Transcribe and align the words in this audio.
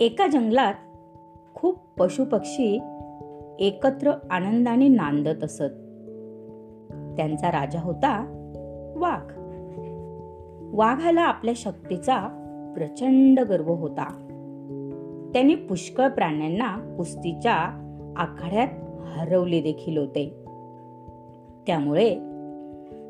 एका 0.00 0.26
जंगलात 0.26 0.74
खूप 1.54 1.78
पशुपक्षी 1.98 2.80
एकत्र 3.58 4.12
आनंदाने 4.30 4.88
नांदत 4.88 5.44
असत. 5.44 5.70
त्यांचा 7.16 7.50
राजा 7.50 7.80
होता 7.80 8.24
वाघ. 8.96 9.32
वाघाला 10.76 11.20
आपल्या 11.20 11.54
शक्तीचा 11.56 12.28
प्रचंड 12.76 13.40
गर्व 13.40 13.72
होता. 13.72 14.08
त्याने 15.32 15.54
पुष्कळ 15.54 16.08
प्राण्यांना 16.08 16.94
कुस्तीच्या 16.96 17.52
आखाड्यात 18.16 18.68
हरवले 19.04 19.60
देखील 19.60 19.96
होते. 19.96 20.28
त्यामुळे 21.66 22.14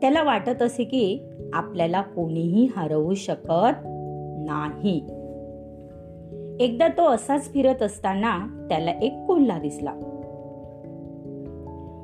त्याला 0.00 0.22
वाटत 0.22 0.62
असे 0.62 0.84
की 0.84 1.20
आपल्याला 1.52 2.02
कोणीही 2.02 2.68
हरवू 2.76 3.14
शकत 3.14 3.82
नाही. 4.44 5.21
एकदा 6.62 6.88
तो 6.88 7.06
असाच 7.06 7.52
फिरत 7.52 7.82
असताना 7.82 8.66
त्याला 8.68 8.90
एक 8.90 9.12
कोल्हा 9.26 9.58
दिसला. 9.58 9.92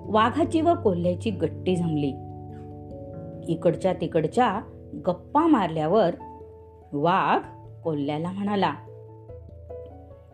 वाघाची 0.09 0.61
व 0.61 0.75
कोल्ह्याची 0.85 1.31
गट्टी 1.31 1.77
जमली. 1.77 2.13
इकडच्या 3.53 3.93
तिकडच्या 3.93 4.61
गप्पा 5.07 5.47
मारल्यावर 5.47 6.11
वाघ 6.93 7.41
कोल्ह्याला 7.85 8.33
म्हणाला 8.33 8.73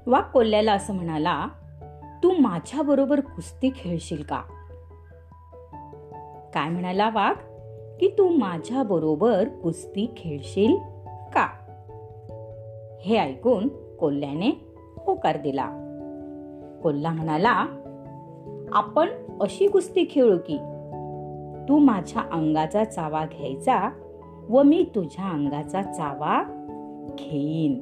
वाघ 0.06 0.22
कोल्ह्याला 0.22 0.72
असं 0.72 0.94
म्हणाला 0.94 1.46
तू 2.22 2.32
माझ्या 2.38 2.82
बरोबर 2.82 3.20
कुस्ती 3.20 3.70
खेळशील 3.76 4.22
का? 4.22 4.42
काय 6.54 6.68
म्हणाला 6.68 7.10
वाघ 7.14 7.36
की 8.00 8.08
तू 8.18 8.28
माझ्या 8.28 8.82
बरोबर 8.82 9.48
कुस्ती 9.48 10.14
खेळशील 10.16 10.76
का? 11.34 11.48
हे 13.00 13.16
ऐकून 13.16 13.83
कोल्ह्याने 14.04 14.50
होकार 15.06 15.36
दिला. 15.36 15.66
कोल्हा 16.82 17.12
म्हणाला 17.12 17.66
आपण 18.72 19.08
अशी 19.40 19.68
कुस्ती 19.68 20.04
खेळू 20.10 20.38
की 20.38 20.56
तू 21.68 21.78
माझ्या 21.78 22.22
अंगाचा 22.32 22.84
चावा 22.84 23.24
घ्यायचा 23.24 23.90
व 24.48 24.62
मी 24.62 24.86
तुझ्या 24.94 25.24
अंगाचा 25.24 25.82
चावा 25.82 26.42
घेईन. 27.18 27.80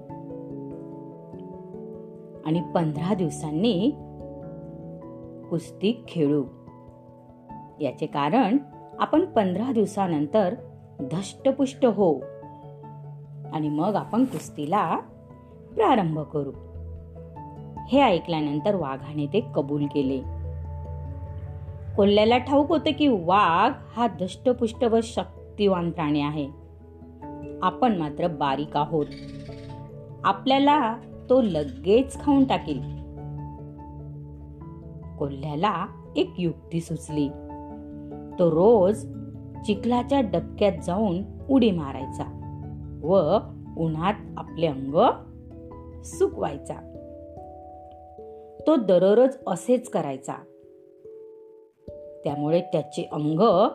आणि 2.47 2.63
पंधरा 2.75 3.15
दिवसांनी 3.15 3.91
कुस्ती 5.51 6.05
खेळू. 6.09 6.45
याचे 7.81 8.07
कारण 8.07 8.57
आपण 8.99 9.25
पंधरा 9.25 9.73
दिवसानंतर 9.73 10.55
धष्टपुष्ट 11.01 11.87
हो 11.87 12.15
आणि 13.53 13.69
मग 13.69 13.95
आपण 13.95 14.25
कुस्तीला 14.25 14.99
प्रारंभ 15.75 16.21
करू. 16.21 16.51
हे 17.89 18.01
ऐकल्यानंतर 18.01 18.75
वाघाने 18.75 19.27
ते 19.27 19.41
कबूल 19.55 19.87
केले. 19.87 20.21
कोल्ह्याला 21.97 22.39
ठाऊक 22.39 22.69
होते 22.69 22.93
की 22.93 23.09
वाघ 23.09 23.73
हा 23.97 24.07
दष्टपुष्ट 24.07 24.85
व 24.85 25.01
शक्तिवान 25.03 25.91
प्राणी 25.91 26.21
आहे. 26.21 26.49
आपण 27.63 27.97
मात्र 27.97 28.27
बारीक 28.27 28.77
आहोत. 28.77 29.07
आपल्याला 30.25 30.97
तो 31.31 31.43
लगेच 31.43 32.21
खाऊन 32.21 32.45
टाकेल. 32.45 32.81
कोल्ह्याला 35.19 35.87
एक 36.17 36.31
युक्ती 36.39 36.81
सुचली. 36.81 37.29
तो 38.39 38.51
रोज 38.51 39.07
चिखलाच्या 39.67 40.21
डबक्यात 40.21 40.73
जाऊन 40.87 41.23
उडी 41.51 41.71
मारायचा 41.71 42.25
व 43.05 43.39
उन्हात 43.79 44.15
आपले 44.37 44.67
अंग 44.67 44.95
सुकवायचा. 46.05 46.75
तो 48.67 48.77
दररोज 48.77 49.37
असेच 49.47 49.89
करायचा. 49.89 50.35
त्यामुळे 52.25 52.61
त्याचे 52.61 53.09
अंग 53.13 53.69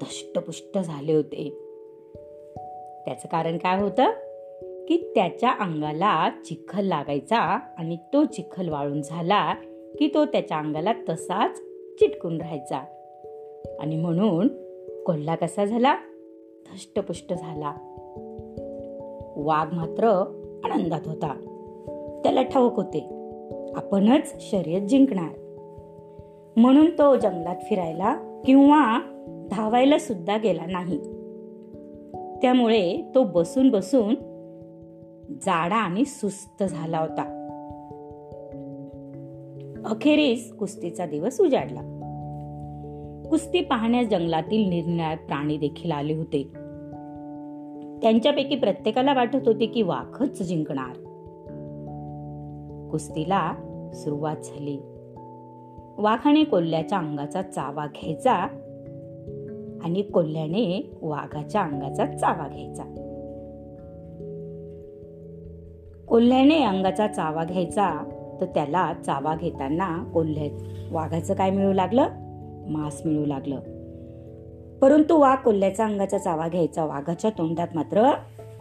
धष्टपुष्ट 0.00 0.78
झाले 0.78 1.12
होते. 1.12 1.50
त्याचं 3.04 3.28
कारण 3.28 3.58
काय 3.58 3.80
होतं? 3.80 4.04
की 4.88 5.12
त्याच्या 5.14 5.50
अंगाला 5.50 6.30
चिखल 6.44 6.86
लागायचा 6.86 7.38
आणि 7.78 7.96
तो 8.12 8.24
चिखल 8.24 8.68
वाळून 8.68 9.02
झाला 9.02 9.54
की 9.98 10.10
तो 10.14 10.24
त्याच्या 10.24 10.58
अंगाला 10.58 10.92
तसाच 11.08 11.56
चिटकून 11.98 12.40
राहायचा. 12.40 12.78
आणि 13.80 13.96
म्हणून 13.96 14.48
कोल्हा 15.02 15.34
कसा 15.34 15.64
झाला? 15.64 15.96
धष्टपुष्ट 16.72 17.32
झाला. 17.32 17.74
वाघ 19.36 19.74
मात्र 19.74 20.06
आनंदात 20.64 21.00
होता. 21.06 21.34
त्याला 22.22 22.42
ठाऊक 22.42 22.76
होते 22.76 23.08
आपणच 23.74 24.34
शर्यत 24.40 24.80
जिंकणार. 24.80 25.38
म्हणून 26.56 26.86
तो 26.98 27.16
जंगलात 27.16 27.56
फिरायला 27.62 28.40
किंवा 28.46 29.00
धावायला 29.50 29.98
सुद्धा 29.98 30.36
गेला 30.36 30.66
नाही. 30.66 30.98
त्यामुळे 32.42 33.12
तो 33.14 33.24
बसून 33.24 33.70
बसून 33.70 34.14
जाडा 35.42 35.76
आणि 35.76 36.04
सुस्त 36.04 36.64
झाला 36.64 36.98
होता. 36.98 37.32
अखेरीस 39.84 40.52
कुस्तीचा 40.52 41.06
दिवस 41.06 41.40
उजाडला. 41.40 41.80
कुस्ती 43.30 43.60
पाहण्यास 43.60 44.06
जंगलातील 44.06 44.68
निरनिराळे 44.68 45.16
प्राणी 45.16 45.56
देखील 45.56 45.90
आले 45.90 46.14
होते. 46.14 46.50
त्यांच्यापैकी 48.02 48.56
प्रत्येकाला 48.56 49.14
वाटत 49.14 49.38
होते 49.46 49.66
की 49.66 49.82
वाघच 49.82 50.42
जिंकणार. 50.42 50.96
कुस्तीला 52.90 53.52
सुरुवात 53.94 54.36
झाली. 54.44 54.78
वाघाने 55.98 56.44
कोल्ह्याच्या 56.44 56.98
अंगाचा 56.98 57.42
चावा 57.42 57.86
घ्यायचा 57.86 58.32
आणि 59.84 60.02
कोल्ह्याने 60.02 60.98
वाघाच्या 61.02 61.60
अंगाचा 61.60 62.06
चावा 62.06 62.48
घ्यायचा. 62.48 62.82
कोल्ह्याने 66.08 66.64
अंगाचा 66.64 67.06
चावा 67.06 67.44
घ्यायचा 67.44 68.04
तर 68.40 68.46
त्याला 68.46 68.92
चावा 68.92 69.36
घेताना 69.36 70.10
कोल्ह्या 70.14 70.58
वाघाचं 70.90 71.34
काय 71.34 71.50
मिळू 71.50 71.72
लागलं? 71.72 72.06
मांस 72.68 73.02
मिळू 73.04 73.24
लागलं. 73.24 73.75
परंतु 74.80 75.20
वाघ 75.20 75.38
कोल्ह्याचा 75.38 75.84
अंगाचा 75.84 76.18
चावा 76.18 76.48
घ्यायचा. 76.48 76.84
वाघाच्या 76.84 77.30
तोंडात 77.30 77.68
मात्र 77.74 78.10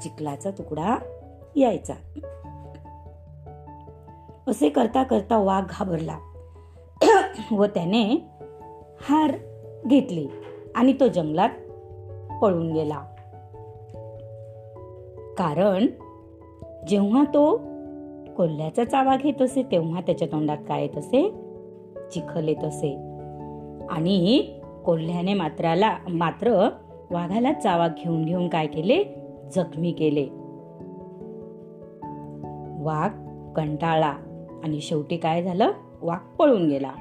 चिखलाचा 0.01 0.51
तुकडा 0.51 0.95
यायचा. 1.55 1.93
असे 4.47 4.69
करता 4.69 5.03
करता 5.03 5.37
वाघ 5.37 5.63
घाबरला. 5.69 6.17
व 7.51 7.65
त्याने 7.65 8.03
हार 9.01 9.31
घेतली 9.87 10.27
आणि 10.75 10.93
तो 10.99 11.07
जंगलात 11.07 11.49
पळून 12.41 12.73
गेला. 12.73 12.99
कारण 15.37 15.87
जेव्हा 16.87 17.23
तो 17.23 17.57
कोल्ह्याचा 18.37 18.83
चावा 18.83 19.15
घेत 19.17 19.41
असे 19.41 19.63
तेव्हा 19.63 20.01
त्याच्या 20.01 20.27
तोंडात 20.31 20.57
काय 20.67 20.81
येत 20.81 20.97
असे? 20.97 21.29
चिखल 22.11 22.47
येत 22.47 22.63
असे. 22.63 22.93
आणि 23.89 24.43
कोल्ह्याने 24.85 25.33
मात्राला 25.33 25.97
मात्र 26.09 26.69
वाघाला 27.11 27.53
चावा 27.53 27.87
घेऊन 27.87 28.25
घेऊन 28.25 28.47
काय 28.49 28.67
केले? 28.67 29.03
जखमी 29.55 29.91
केले. 29.91 30.27
वाघ 32.83 33.11
कंटाळला 33.55 34.13
आणि 34.63 34.81
शेवटी 34.81 35.17
काय 35.17 35.43
झालं? 35.43 35.71
वाघ 36.01 36.35
पळून 36.35 36.69
गेला. 36.69 36.91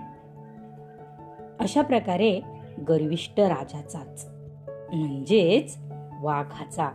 अशा 1.60 1.82
प्रकारे 1.82 2.40
गर्विष्ट 2.88 3.40
राजाचाच. 3.40 4.28
म्हणजेच 4.68 5.78
वाघाचा 6.20 6.88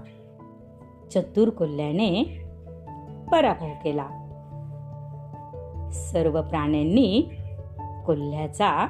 चतुर 1.14 1.50
कोल्ह्याने 1.50 2.24
पराभव 3.32 3.68
केला. 3.84 4.08
सर्व 5.92 6.42
प्राण्यांनी 6.42 7.30
कोल्ह्याचा 8.06 8.88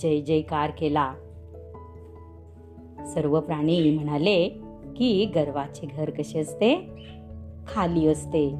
जय 0.00 0.20
जयकार 0.20 0.70
केला. 0.70 1.14
सर्व 3.14 3.40
प्राणी 3.40 3.90
म्हणाले 3.90 4.48
की 4.96 5.24
गर्वाचे 5.34 5.86
घर 5.86 6.10
कसे 6.10 6.38
असते? 6.38 6.74
खाली 7.66 8.06
असते. 8.06 8.54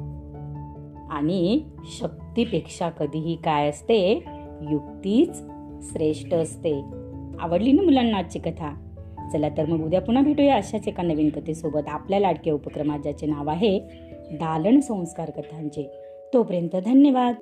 आणि 1.09 1.61
शक्तीपेक्षा 1.85 2.89
कधीही 2.89 3.35
काय 3.35 3.69
असते 3.69 4.23
युक्तीच 4.71 5.43
श्रेष्ठ 5.81 6.33
असते. 6.33 6.81
आवडली 7.39 7.71
ना 7.71 7.81
मुलांना 7.81 8.17
आजची 8.17 8.39
कथा? 8.39 8.81
चला 9.33 9.49
तर 9.49 9.65
मग 9.65 9.85
उद्या 9.85 10.01
पुन्हा 10.01 10.23
भेटूया 10.23 10.55
अशाच 10.55 10.87
एका 10.87 11.03
नवीन 11.03 11.29
कथेसोबत. 11.29 11.87
आपल्या 11.87 12.19
लाडक्या 12.19 12.53
उपक्रमात 12.53 12.99
ज्याचे 12.99 13.25
नाव 13.25 13.49
आहे 13.49 13.79
दालन 14.31 14.79
संस्कार 14.79 15.29
कथांचे. 15.29 15.91
तोपर्यंत 16.33 16.75
धन्यवाद. 16.75 17.35